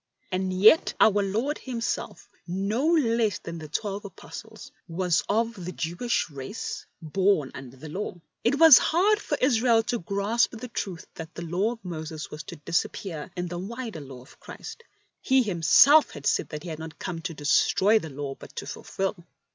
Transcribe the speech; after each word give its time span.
And 0.31 0.51
yet 0.51 0.95
Our 0.99 1.21
Lord 1.21 1.59
Himself, 1.59 2.27
no 2.47 2.87
less 2.87 3.37
than 3.37 3.59
the 3.59 3.67
twelve 3.67 4.03
Apostles, 4.03 4.71
was 4.87 5.23
of 5.29 5.53
the 5.63 5.71
Jewish 5.73 6.27
race, 6.31 6.87
born 7.03 7.51
under 7.53 7.77
the 7.77 7.87
Law. 7.87 8.15
It 8.43 8.57
was 8.57 8.79
hard 8.79 9.19
for 9.19 9.37
Israel 9.39 9.83
to 9.83 9.99
grasp 9.99 10.53
the 10.57 10.69
truth 10.69 11.05
that 11.13 11.35
the 11.35 11.43
Law 11.45 11.73
of 11.73 11.85
Moses 11.85 12.31
was 12.31 12.41
to 12.45 12.55
disappear 12.55 13.29
in 13.35 13.47
the 13.47 13.59
wider 13.59 14.01
Law 14.01 14.23
of 14.23 14.39
Christ. 14.39 14.81
He 15.21 15.43
Himself 15.43 16.09
had 16.09 16.25
said 16.25 16.49
that 16.49 16.63
He 16.63 16.69
had 16.69 16.79
come 16.97 17.17
not 17.17 17.25
to 17.25 17.35
destroy 17.35 17.99
the 17.99 18.09
Law 18.09 18.33
but 18.33 18.55
to 18.55 18.65
fulfil. 18.65 19.23